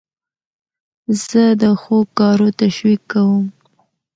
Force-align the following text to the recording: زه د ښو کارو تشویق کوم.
زه 1.25 1.43
د 1.61 1.63
ښو 1.81 1.97
کارو 2.17 2.47
تشویق 2.59 3.01
کوم. 3.11 3.45